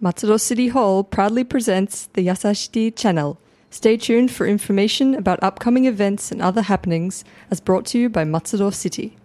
[0.00, 3.38] Matsudo City Hall proudly presents the Yasashiti channel.
[3.70, 8.24] Stay tuned for information about upcoming events and other happenings as brought to you by
[8.24, 9.16] Matsudo City.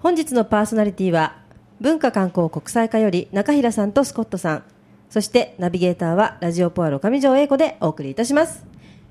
[0.00, 1.36] 本日のパーソナリティは
[1.80, 4.62] 文化観光国際課より中平さんとスコットさん
[5.10, 8.64] そしてナビゲーターはラジオポアロ上条英子でお送りいたします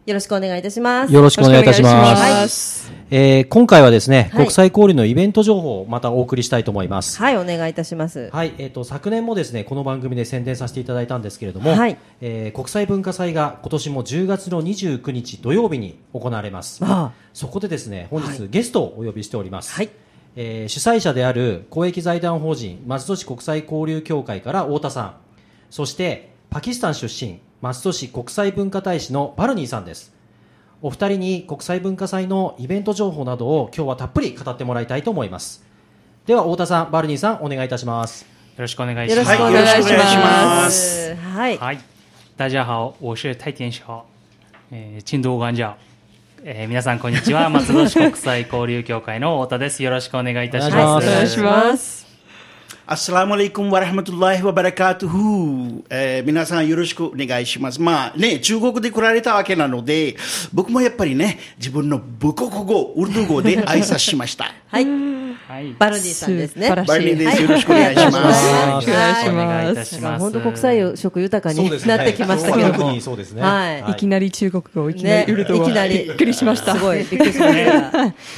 [0.05, 1.94] よろしくお願いいたしますよろしくお願いいたします。
[1.94, 7.20] よろしくお願いしますえー今回はですね、はい国際交流のイベント情報をまたお送りしたいと思います。
[7.20, 16.84] はいお願いいたしますはい、えっ、と、昨年もですね、この番組で宣伝させていただいたんですけれども、はいえー国際文化祭が今年も10月の29日土曜日に行われます。
[16.84, 19.76] ああそこでですね、本日、はいゲストをお呼びしております。
[19.76, 19.90] はい
[20.36, 25.16] えー主催者である公益財団法人松戸市国際交流協会から太田さん、
[25.70, 30.15] そしてパキスタン出身松戸市国際文化大使のバルニーさんです。
[30.85, 35.66] お二人に国際文化祭のイベント情報などを今日はたっぷり語ってもらいたいと思います。
[36.27, 38.21] では太田さん、バルニーさんお願いいたします。
[38.21, 39.31] よろしくお願いしします。
[39.31, 41.80] よろしくお願いしますはいはい，
[42.38, 44.03] 大家好，我是太田小，
[44.72, 45.73] えー、金都官教。
[46.44, 47.49] えー、皆さんこんにちは。
[47.49, 49.81] 松戸市国際交流協会の太田です。
[49.81, 51.08] よろしくお願いいたします。
[51.08, 52.05] お願いします
[52.86, 53.11] お願いします。
[53.11, 57.81] Assalamu alaikum wa rahmatullahi wa barakatuhu、えー皆さんよろしくお願いします。
[57.81, 60.16] まあね、中国で来られたわけなので、
[60.53, 64.53] 僕もやっぱりね、自分の母国語、 ウルドゥ語で挨拶しました。
[64.67, 64.86] はい
[65.47, 65.73] はい。
[65.77, 67.42] バルニーさんですねバルニーです。
[67.42, 68.17] よろしくお願いします。
[68.17, 70.20] お願いしますお願いいたします。
[70.22, 73.42] 本当国際色豊かになってきましたけども、そうですね。
[73.42, 76.75] はいいきなり中国語をいきなねりウルトいきなりびっくりしました。
[76.75, 77.66] すごいびっくりしまし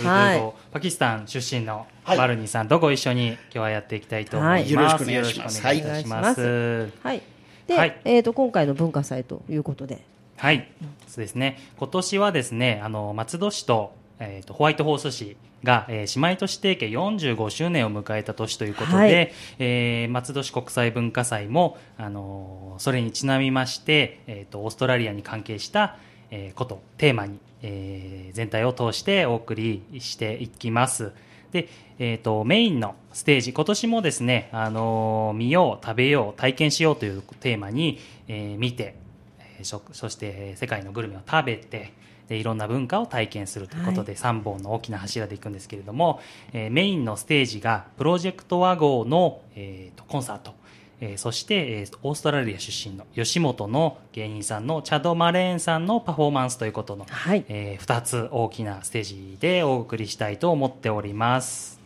[0.03, 0.56] たはい。
[0.77, 4.61] パキスタン出身のバルニーさんとご一緒に今日はやっていきたいと思います。
[4.61, 4.71] はい。
[4.71, 5.73] よろしくお願いします。
[5.73, 6.91] いいたします。
[7.01, 7.23] はい。
[7.65, 7.99] で、はい。
[8.05, 10.05] えー、と今回の文化祭ということで。
[10.35, 10.69] はい、
[11.07, 11.57] そうですね。
[11.79, 19.33] 今年はですね、あの松戸市と,、えー、とホワイトホース市が、えー姉妹都市提携45周年を迎えた年ということで、はい。
[19.57, 25.97] えー松戸市国際文化祭も、あのーそれにちなみまして、えー、とオーストラリアに関係した、
[26.31, 31.11] えーことテーマに、えー全体を通してお送りしていきます。
[31.51, 38.95] で、えー、とメインのステージ今年もですね、あのー見よう食べよう体験しようというテーマに、えー見て
[39.39, 41.93] えー食そしてえー世界のグルメを食べて
[42.27, 46.19] でいろんな文化を体験するということで、3本の大きな柱でいくんですけれども、
[46.51, 50.53] えーメインのステージがプロジェクト和合の、えーとコンサート、
[50.99, 61.76] えーそして、えーオーストラリア出身の吉本の芸人さんのチャド・マレーンさんのパフォーマンスということの、はいえ2つ大きなステージでお送りしたいと思っております。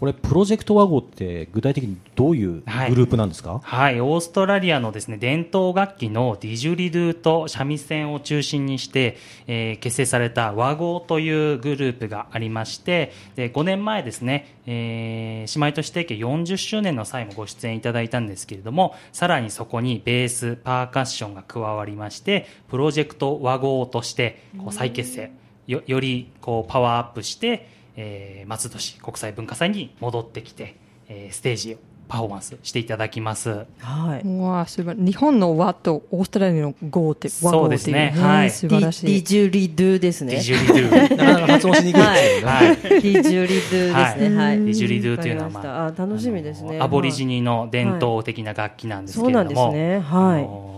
[0.00, 25.30] これ、プロジェクト和合って具体的にどういうグループなんですか、はい、オーストラリアのですね伝統楽器のディジュリドゥと三味線を中心にして、えー結成された和合というグループがありましてで5年前ですね、えー姉妹都市提携40周年の際もご出演いただいたんですけれどもさらにそこにベースパーカッションが加わりましてプロジェクト和合としてこう再結成
[25.66, 30.76] よよりこうパワーアップして、えー松戸市国際文化祭に戻ってきて、
[31.08, 31.76] えーステージを
[32.08, 33.66] パフォーマンスしていただきます。
[33.78, 34.28] はい。
[34.40, 38.50] わあ、素晴ら日本の和とオーストラリアの語って和そうで語っていうすねはい。
[38.50, 39.06] 素晴らしい。
[39.06, 40.32] ディジュリドゥですね。
[40.32, 41.16] ディジュリドゥ。
[41.16, 42.00] なかなか発音しにくい。
[42.00, 42.46] です。
[42.46, 42.76] はい。
[42.82, 44.36] ディジュリドゥですね。
[44.36, 46.80] はい、ディジュリドゥというのは、まあ、あ楽しみですね。
[46.80, 50.04] アボリジニの伝統的な楽器なんですけそうれども、なんですね。
[50.10, 50.42] あはい。
[50.42, 50.69] の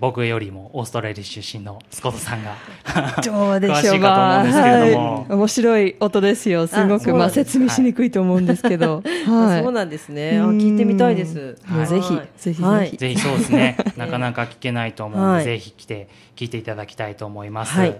[0.00, 2.56] 僕よりもオーストラリア出身のスコットさんが
[3.22, 5.14] どうでしょう詳しいかと思うんですけれども。
[5.14, 5.32] はい。
[5.32, 6.66] 面白い音ですよ。
[6.66, 9.02] すごく、まあ、説明しにくいと思うんですけど。
[9.02, 9.62] はい。
[9.62, 10.38] そうなんですね。
[10.40, 11.58] あ聞いてみたいです。
[11.64, 11.86] はい。
[11.86, 12.62] ぜひぜひ。
[12.62, 12.90] はい。
[12.96, 15.44] ぜひそうですね、 なかなか聞けないと思うので、はい。
[15.44, 17.74] ぜひ来て聞いていただきたいと思います。
[17.74, 17.96] はい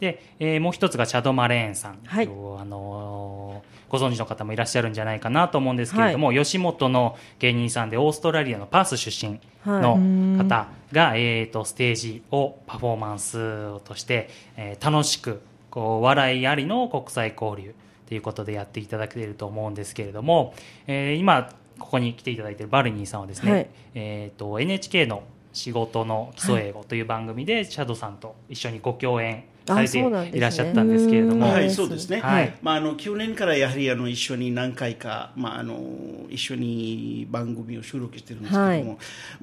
[0.00, 2.26] で、えーもう一つがチャド・マレーンさん、はい。
[2.26, 9.96] あのーご存知の方もいらっしゃるんじゃないかなと思うんですけれども、吉本の芸人さんでオーストラリアのパース出身の
[10.38, 15.40] 方が、えー、とステージをパフォーマンスとして、えー楽しく
[15.70, 17.74] こう笑いありの国際交流
[18.08, 20.54] ということでやっていただけると思うんですけれども、
[20.88, 23.68] えー今ここに来ていただいているバルニーさんはですね、はい。
[23.94, 25.22] えー、と NHK の
[25.52, 30.38] 仕事の基礎英語という番組で、チャドさんと一緒にご共演されてあそうなんですね。
[30.38, 31.52] いらっしゃったんですけれども、うん。
[31.52, 32.20] はい、そうですね。
[32.20, 32.54] はい。
[32.62, 35.80] まあ、あの、去年からやはり、あの、一緒に何回か、まあ、あの、
[36.28, 38.96] 一緒に番組を収録してるんですけども、はい。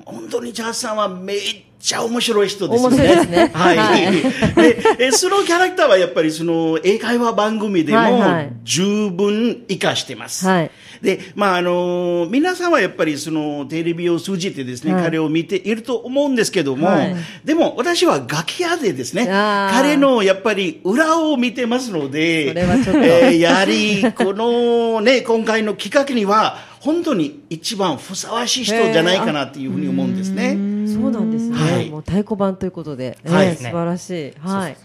[0.06, 1.40] 本当にチャーさんはめっ
[1.80, 2.98] ちゃ面白い人ですね。
[2.98, 3.52] 白いですね。
[3.54, 3.78] はい。
[3.78, 4.12] はい。
[4.12, 8.24] で、えそのキャラクターはやっぱり、その、英会話番組でも
[8.64, 10.48] 十分活かしてます。
[10.48, 10.72] はい。
[11.02, 15.04] で、まあ、あの、皆さんはやっぱり、その、テレビを通じてですね、はい。
[15.04, 17.16] 彼を見ていると思うんですけども、はい。
[17.44, 22.92] でも、私は楽屋でですね、彼ののやっぱり裏を見てますので、それはちょっと。
[23.00, 30.52] えーやはりこのね、 今回の企画には、本当に一番ふさわしい人じゃないかなっていうふうに思うんですね。
[30.86, 31.90] そうなんですね、はい。
[31.90, 33.48] もう太鼓判ということで、はい。
[33.48, 34.76] ええ素晴らしい、はい、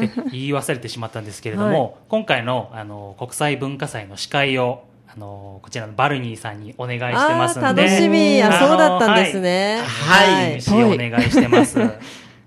[0.00, 7.82] で言い忘れてしまったんですけれども、今回のあの国際文化祭の司会をあのこちらのバルニーさんにお願いしてますんで。
[7.82, 10.34] 楽しみ、あそうだったんですね、はい。
[10.34, 10.56] はい。
[10.58, 11.78] MC お願いしてます。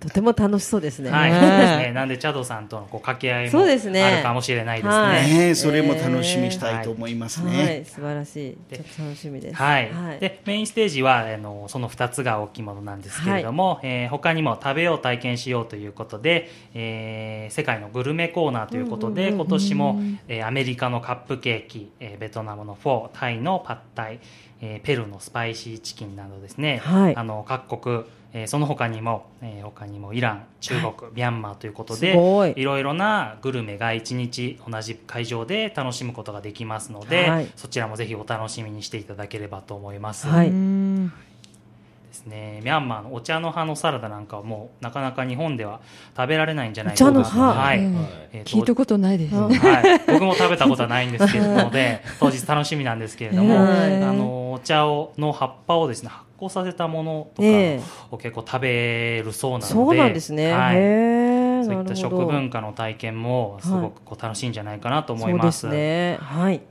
[0.01, 1.12] とても楽しそうですね。
[1.12, 1.92] はい、そうですね。
[1.94, 5.38] なんでチャドさんとのこう掛け合いもそうですねあるかもしれないですはいね。
[5.50, 7.63] ね、それも楽しみにしたいと思いますね。
[7.63, 8.57] はい、素晴らしい。
[8.75, 9.56] ちょっと楽しみです。
[9.56, 24.19] はい、でメインステージはあのその2つが大きいものなんですけれども、えー他にも食べよう体験しようということで、えー世界のグルメコーナーということで、今年も、えーアメリカのカップケーキ、えーベトナムのフォータイのパッタイ、
[24.62, 32.54] えーペルーのスパイシーチキンなどですね、はいあの各国えーその他にも、えー他にもイラン、中国、ミャンマーということすでごい。
[32.56, 37.48] いろいろなグルメが一日同じ会場で楽しむことができますので、はい。
[37.56, 40.28] そちらもぜひお楽しみにしていただければと思います。
[40.28, 40.50] はい。
[40.50, 41.12] うん。
[42.07, 42.62] ですね。
[42.63, 45.81] ミャンマーのお茶の葉のサラダなんかはもうなかなか日本では
[46.16, 47.54] 食べられないんじゃないかなお茶の葉。
[47.54, 47.80] はい。
[47.80, 48.07] うん。
[48.33, 49.36] えーと聞いたことないです。
[49.36, 54.01] はい、僕も食べたことはないんですけれどもで当日楽しみなんですけれども、はい。
[54.04, 60.52] あのお茶をの葉っぱをですね発酵させたものとかええを結構食べるそうなので、そうなんですね。
[60.52, 62.26] はい、そういった食ど。
[62.26, 65.60] 文化の体験もすごくこう楽しいんじゃないかなと思いそうでます。
[65.60, 66.18] すね。
[66.22, 66.62] はい。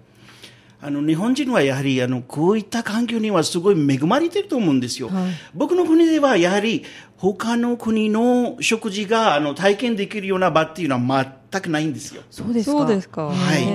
[0.83, 5.09] あの日本人はやはりあのこういった環境にはすごい恵まれてると思うんですよ。
[5.09, 6.85] はい僕の国ではやはり
[7.21, 12.23] 他の国の食事があの体験できるような場っていうのは全くないんですよ。
[12.31, 12.79] そうですか？
[12.79, 13.27] そうですか。
[13.27, 13.67] はい。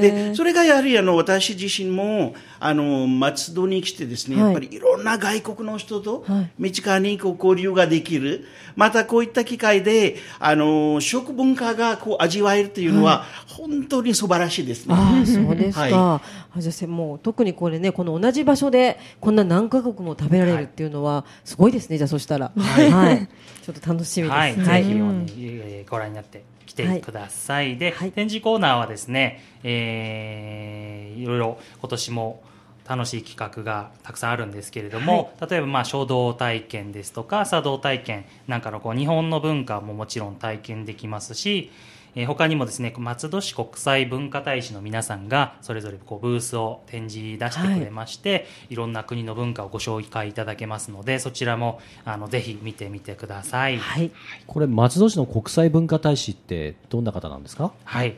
[0.00, 8.46] で、それがやはりあの私自身もあの松戸に来てですね、はいやっぱりいろんな外国の人とはい身近にこう交流ができる。
[8.76, 14.94] またこういった機会であの食文化がこう味わえるというのは本当に素晴らしいですね。
[14.96, 15.84] ああ、そうですか。
[15.84, 21.98] はあじゃあせもう特にこれね、この同じ場所でこんな何カ国も食べられるっていうのはすごいですね。
[21.98, 22.90] じゃあそしたら、はい、
[23.64, 24.36] ちょっと楽しみです。
[24.36, 24.84] はい、はい。
[24.84, 24.90] ぜ
[25.26, 27.76] ひご覧になってきてください。
[27.78, 28.12] で、はい。
[28.12, 30.94] 展示コーナーはですね、えー
[31.24, 32.42] いろいろ今年も
[32.86, 41.70] 楽しい企画がたくさんあるんですけれども、例えばまあ書道体験ですとか茶道体験なんかのこう日本の文化ももちろん体験できますし、
[42.16, 53.78] えー他にもですね松戸市国際文化大使の皆さんがそれぞれこうブースを展示出してくれまして、い、ろんな国の文化をご紹介いただけますのでそちらもあのぜひ見てみてください。
[53.78, 54.10] はい。
[54.46, 57.72] これ松戸市の国際文化大使ってどんな方なんですか？
[57.84, 58.14] はい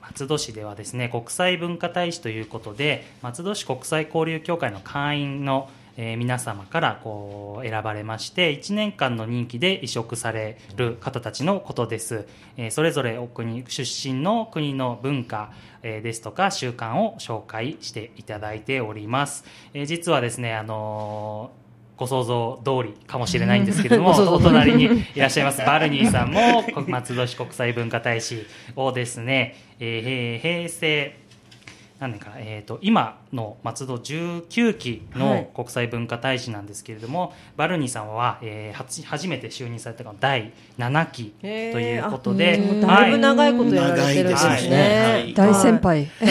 [0.00, 12.26] 松戸市ではですね国際文化大使ということで松戸市国際交流協会の会員の、えー皆様からこう選ばれまして1年間の任期で移植される方たちのことです、
[12.56, 15.52] えーそれぞれお国出身の国の文化、
[15.82, 19.44] えーですとか習慣を紹介していただいております、
[19.74, 21.66] えー実はですねあのー
[21.96, 24.84] ご想像通りかもしれないんですけれども、お隣に
[25.14, 28.46] いらっしゃいますバルニーさんもこ松戸市国際文化大使
[28.76, 31.16] をですね、えー平成
[31.98, 35.46] 何年かな、えー、と今の松戸19期はのい。
[35.54, 43.10] 国際文化大使なんですけれども、バルニーさんは、えー初初めて就任されたのが第7期ということで、へーあだい。
[43.10, 44.76] ぶはい長いことやられてるんです長いですね。
[44.76, 45.32] ねはい。
[45.34, 46.02] 大先輩。
[46.02, 46.30] いただ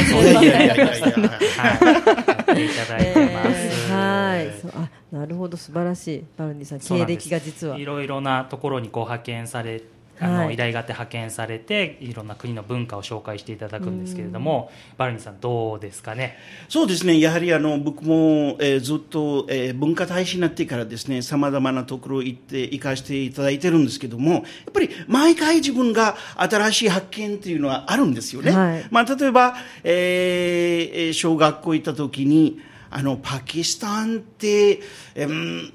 [3.00, 3.48] いてます。
[3.58, 5.16] えーはい。
[5.16, 5.58] なるほど。
[5.58, 6.24] 素晴らしい。
[6.38, 7.78] バルニーさん経歴が実は。
[7.78, 9.82] いろいろなところにこう派遣され
[10.20, 10.54] あの、はい。
[10.54, 16.38] 依頼があって派遣されていろんな国の文化を紹介していただくんですけれどもバルニーさんどうですかね？
[16.70, 24.44] そうですね、やはりあの僕も、えーずっと、えー文化大使になってからですね、さまざまなところ行って行かせていただいてるんですけども、やっ
[24.74, 28.52] ぱり毎回自分が新しい発見っていうのはあるんですよね。
[28.52, 28.86] はい。
[28.92, 32.60] まあ、例えば、えーえー小学校行った時に、
[32.98, 34.80] あの、パキスタンって、
[35.16, 35.74] えーうん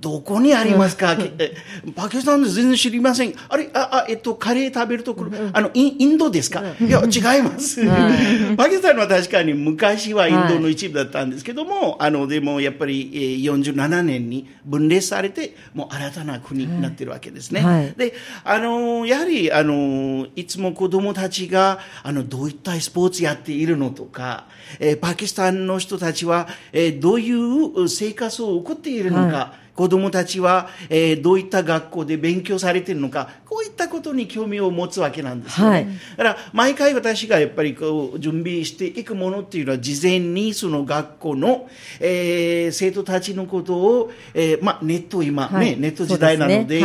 [0.00, 1.52] どこにありますか、え
[1.96, 3.34] パキスタンで全然知りません。
[3.48, 7.84] あれ、あ、あえっと、カレー食べるところ、あの、インインドですか、いや、違います。
[8.56, 17.62] パキスタンは確かに昔はインドの一部だったんですけども、あの、でもやっぱり、えー47年に分裂されて、もう新たな国になってるわけですね。
[17.62, 17.94] はい。
[17.96, 24.44] で、あの、やはり、あの、いつも子供たちが、あの、どういったスポーツやっているのとか、
[24.78, 35.72] えーパキスタンの人たちは、えーどういう生活を送っているのか、子供たちは、えーどういった学校で勉強されているのか、こういったこことに興味を持つわけなんですよね。
[35.72, 35.86] はい。
[36.16, 41.68] だから毎回私がやっぱりこう準備していくものっていうのは事前にその学校の、
[42.00, 45.70] えー生徒たちのことを、えーまあ、ネット今、はい。
[45.70, 46.82] ね、ネット時代なので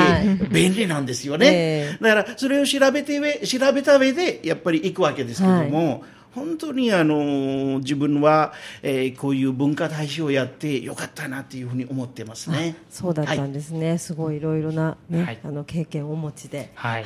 [0.49, 1.47] 便利なんですよね。
[1.53, 6.03] えだからそれを調べて上調べた上でやっぱり行くわけですけども、
[6.35, 12.75] 本当にあの自分は、えーこういう文化大使をやってよかったなっていうふうに思ってますね。
[12.89, 15.39] そうだったんですね、すごいいろいろな、ねはい。
[15.43, 17.05] あの経験をお持ちで、はい。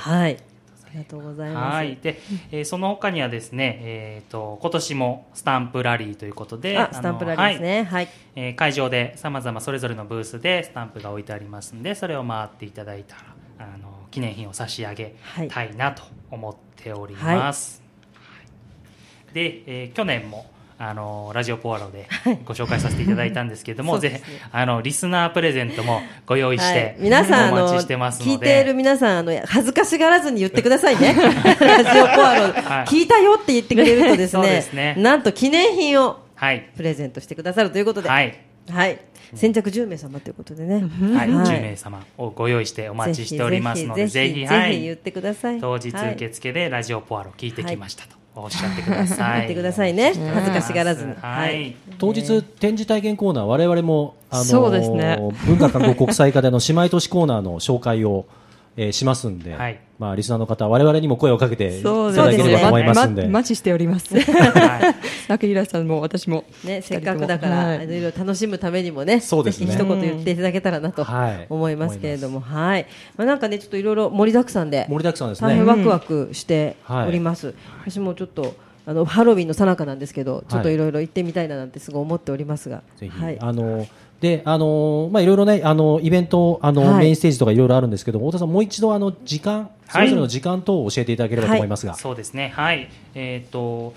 [0.88, 1.75] ありがとうございます。
[1.75, 2.19] はい、で、
[2.51, 13.22] えーその他にはですね、えー、と今年もスタンプラリーということで、あスタンプラリーですね、はい、えー会場でさまざまそれぞれのブースでスタンプが置いてありますんでそれを回っていただいたら
[13.60, 15.15] あの記念品を差し上げ
[15.50, 17.87] たいなと思っております、はい
[19.38, 22.08] で、えー去年もあのラジオポアロで
[22.46, 28.32] ご紹介させていただいたんですけれども、 そうぜひあのリスナープレゼントもご用意して、はい、皆さんあのお待ちしてますので。
[28.32, 31.15] 聞いている皆さんあの恥ずかしがらずに言ってくださいね。
[31.60, 32.86] ラジオポアロ、はい。
[32.86, 35.01] 聞いたよって言ってくれるとですねね。
[35.01, 36.70] なんと記念品をはい。
[36.75, 38.38] プレゼントしてくださるということで、はい。
[38.70, 39.00] はい。
[39.34, 41.46] 先着10名様ということでね、はい、はい。
[41.48, 44.82] 10名様をご用意してお待ちしておりますので、ぜひ、ぜひはい。
[44.84, 45.60] 言ってください。
[45.60, 49.39] 当日はい受付でラジオポアロ聞いてきましたとおっしゃってください。
[49.39, 50.13] 言ってくださいね。
[50.34, 51.13] 恥ずかしがらずに。
[51.20, 51.75] はい。
[51.98, 55.17] 当日、展示体験コーナー、我々も、あのーそうですね。
[55.46, 58.25] 文化観光国際課での姉妹都市コーナーの紹介を、
[58.77, 63.24] えーしますんで、はいまあ、リスナーの方、我々にも声をかけていたそうだければと思いますんで。
[63.24, 64.15] まま待ちしております。
[64.19, 66.46] はい中平さんも私も。
[66.63, 72.86] ね、せっかくだから、はいい、ろいろ楽しむためにもね、そうですねぜひ一言言っていただけたらなとはい思いますけれども、はい、
[73.17, 75.72] まあ、なんかね、ちょっといろいろ盛りだくさんで、盛りだくさんです大変ね。
[75.72, 77.55] ワクワクしております。
[77.81, 78.55] 私もちょっと、
[78.88, 83.86] あのハロウィンの最中なんですけど、ちょっといろいろ行ってみたいななんてすごい思っておりますが、ぜひ、はい、あの
[84.22, 87.00] であのまあいろいろねあのイベントあの、はい。
[87.00, 92.53] メインステージとかいろいろあるんですけど太田さんもう一度あの時間それぞれの時間等を教えていただければと思いますが、そうですね。
[92.56, 92.89] はい。
[93.13, 93.94] えっ、と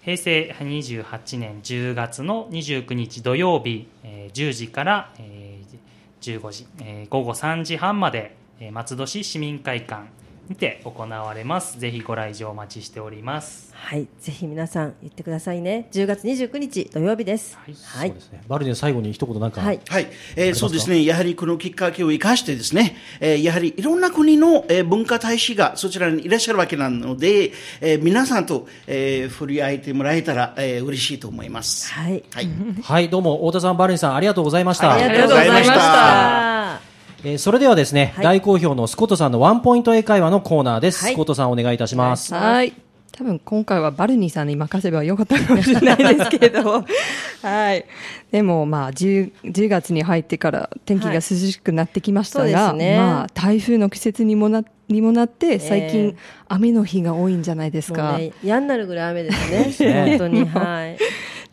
[0.00, 10.06] 平成28年10月の29日土曜日、えー10時から、えー15時、えー午後3時半まで、えー松戸市市民会館
[10.48, 11.78] にて行われます。
[11.78, 13.66] ぜひご来場お待ちしております。
[13.72, 15.88] はい、ぜひ皆さん言ってくださいね。
[15.92, 17.56] 10月29日土曜日です。
[17.56, 17.74] はい。
[17.84, 18.08] はい。
[18.08, 18.42] そうで、すね。
[18.48, 19.80] バルデン最後に一言なんか、はい。
[19.88, 31.92] はい、えーそうですね、やはりこのきっかけを生かしてですね、えーやはりいろんな国の、えー文化大使がそちらにいらっしゃるわけなので、えー皆さんと、えー触れ合えてもらえたら、えー嬉しいと思います。
[31.92, 32.48] はい、はい、
[32.82, 33.08] はい。
[33.10, 36.85] どうも太田さんバルデンさんありがとうございました、ありあがとうございました。
[37.26, 42.72] えーそれではですね、はい大好評のスコットさんのワンポイント英会話のコーナーです、はいスコットさんお願いいたしますはい。
[43.10, 46.84] 多分今回はバルニーさんに任せばよかったかもしれないですけど、
[47.42, 47.86] はい。
[48.30, 56.16] でもまあ 10, 10月に入ってから天気が涼しくなってきましたが、ですねまあ台風の季節にもなにもなって最え近
[56.48, 58.18] 雨の日が多いんじゃないですか。
[58.18, 59.32] ね、嫌になるぐらい雨で
[59.72, 59.94] すね。
[60.04, 60.98] ね本当に、 はい。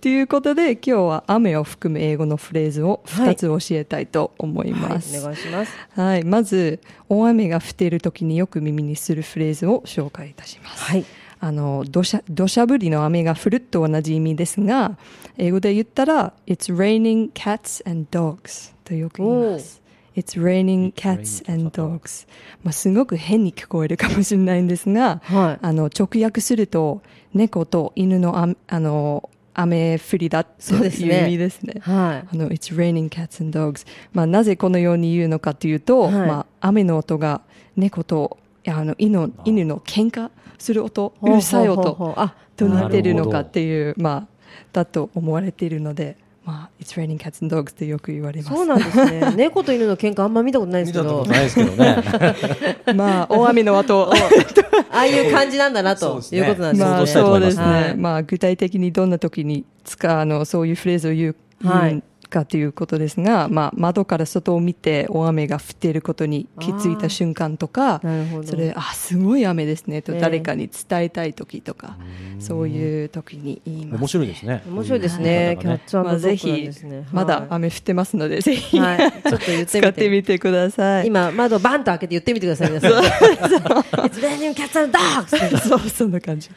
[0.04, 5.18] ということで今日は雨を含む英語のフレーズを2つ教えたいと思いはい、ます。
[5.18, 5.72] お願いします。
[5.96, 10.84] はい、まず大雨が降っている時によく耳にするフレーズを紹介いたします。
[10.84, 11.06] はい。
[11.40, 14.98] あの土砂土砂降りの雨が降ると同じ意味ですが、
[15.38, 19.82] 英語で言ったら It's raining cats and dogs とよく言います。
[20.18, 22.28] It's raining cats and dogs。
[22.62, 27.02] まあすごく変に聞こえるかもしれないんですが、はいあの直訳すると
[27.34, 31.76] 猫と犬のああの雨降りだとそうですねいう意味ですね。
[31.82, 32.28] はい。
[32.32, 33.86] あの、It's raining cats and dogs。
[34.12, 37.42] まあ、なぜこのように言うのかというと、はいまあ、雨の音が
[37.76, 44.34] 猫と、あの、犬の、犬の喧嘩する音、うるさい音ほうあ、と似てるのかっていう、まあ、
[44.72, 48.56] だと思われているので、まあ、It's raining cats and dogs ってよく言われます。
[48.56, 49.34] そうなんですね。
[49.38, 56.90] 猫と犬の喧嘩あんま見たことないですけど見たこと、ないですけどね まあ、大雨の後、ああいう感じなんだなということなんですね。
[56.90, 57.64] まあ、そうですね。
[57.64, 61.36] はいまあ、具体的にどんな時に使う、あの、そういうフレーズを言う、
[61.66, 71.98] はい言うかということですが、まあ、窓から外を見て大雨が降っていることに気づいた瞬間とか、なるほどそれ、あ、すごい雨ですねとええ誰かに伝えたい時とか、
[72.40, 74.02] そういう時に言います。
[74.02, 75.58] 面白いですね面白いですね。
[75.60, 76.70] キャッツアンまあ、ぜひ
[77.12, 78.98] まだはい雨降ってますので、ぜひ、はい。
[79.00, 79.88] ちょっと言って使み。
[79.88, 81.08] っててみてください。
[81.08, 82.92] 今、窓バンと開けて言ってみてください、皆さん。
[82.92, 85.58] It's raining cats and dogs!
[85.60, 86.50] そう、そんな感じ。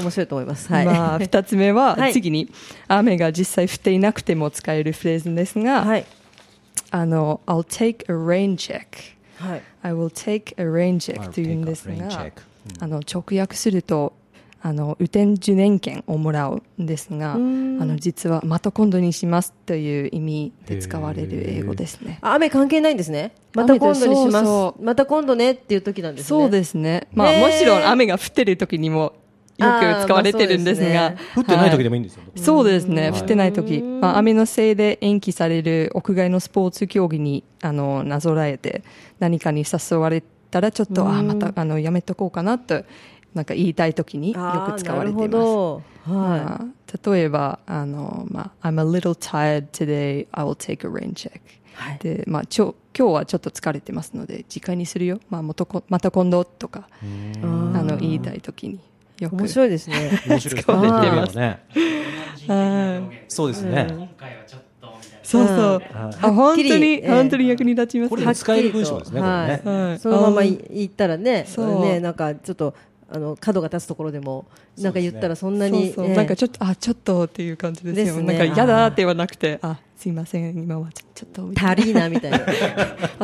[0.00, 0.72] 面白いと思います。
[0.72, 0.86] はい。
[0.86, 2.50] まあ、二つ目は、はい次に、
[2.88, 6.06] 雨が実際降っていなくても使えるフレーズですが、はい。
[6.90, 9.14] あの、I'll take a rain check.
[9.36, 9.62] はい。
[9.82, 12.32] I will take a rain check というんですが
[12.80, 14.12] あの、直訳すると、
[14.62, 22.18] あの、雨天受年券をもらうんですが、あんの、実はまた今度にしますという意味で使われる英語ですね。
[22.22, 23.32] あ雨関係ないんですね。
[23.54, 24.82] また今度にします。
[24.82, 26.28] また今度ねっていう時なんですね。
[26.28, 27.08] そうですね。
[27.12, 29.12] まあ、もちろん雨が降ってる時にもよ
[29.56, 32.22] く使われてるんですが、まあそう降ってない時でももいいんですよ。
[32.36, 33.14] そうですね、うん。
[33.14, 38.82] 降ってない時、まあ、雨のせいで延期される屋外のスポーツ競技にあのなぞらえて
[39.18, 42.84] 何かに誘われたらちょっと、あまたあのやめとこうかなと
[43.34, 45.46] なんか言いたい時によく使われています。
[45.46, 51.40] はまあ、例えばあの、まあ、I'm a little tired today, I will take a rain check.
[51.74, 51.98] はい。
[51.98, 55.18] で、まあ、ちょ今日はちょっと疲れてますので、次回にするよ。
[55.28, 57.38] まあ、もとこまた今度とか、い。
[57.42, 58.78] あの、言いたい時に
[59.20, 59.36] よく。
[59.36, 60.20] 面白いですね。
[60.26, 61.60] 面白いですね。
[63.28, 63.86] そうですね。
[63.90, 65.56] 今回はちょっとそうそう。
[65.56, 66.14] はい。
[66.20, 67.08] あ、本当に、ええ。
[67.08, 71.46] 本当に役に立ちますこれ使える文章ですね、そのまま言ったらね、
[71.82, 72.74] ね、なんかちょっと、
[73.10, 74.44] あの、角が立つところでも、
[74.78, 78.22] なんか言ったらそんなに、なんかちょっと、あ、ちょっとっていう感じですよ。
[78.22, 81.50] なんか嫌だって言わなくて、あ、すいません、今はちょっと。
[81.56, 82.40] 足りな、みたいな。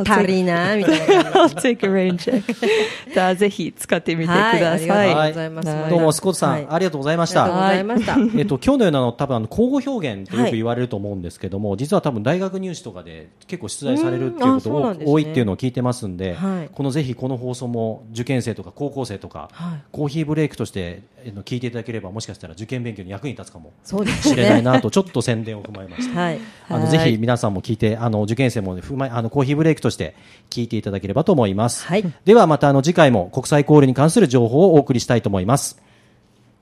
[0.06, 1.22] 足りな、みたいな。
[1.30, 1.80] I'll take
[3.36, 4.80] ぜひ使ってみてください。
[4.80, 5.68] りがとうございます。
[5.68, 7.68] はいどうも、スコットさん、はいありがとうございましありがとうごた。
[7.68, 8.16] ざいました。
[8.38, 21.02] えっと、今日のようなの、多分あの、交互表現ってよく言われると思うんですけども、実は多分大学入試とかで結構出題されるっていうこと多そうなんですね多いっていうのを聞いてますんで、はいこのぜひこの放送も受験生とか高校生とか、はいコーヒーブレイクとして
[21.44, 24.62] 聞いていただければ、もしかしたら受験勉強に役に立つかもそうですしれないね。
[24.62, 26.20] なと、ちょっと宣伝を踏まえました。
[26.20, 26.38] はい。
[26.68, 30.14] あの、はいぜひ皆さんも聞いて、あの、受験生もね、踏まえ、あの、コーヒーブレイクとして
[30.48, 31.84] 聞いていただければと思います。
[31.84, 35.82] はいではまたあの、次回も国際交流に関する情報をお送りしたいと思います。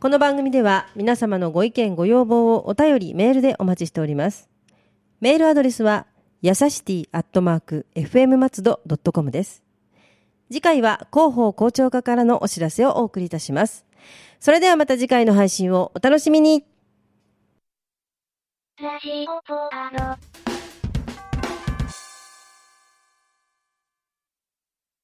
[0.00, 4.48] この番組では皆様のご意見ご要望をお便りメールでお待ちしております。
[5.20, 6.06] メールアドレスは
[6.40, 9.62] やさしティアットマーク FM 松戸ドットコムです。
[10.50, 13.84] 次回は広報校長課からのお知らせをお送りいたします。
[14.40, 16.64] それではまた次回の配信をお楽しみに。
[18.80, 20.47] ラジオポアド。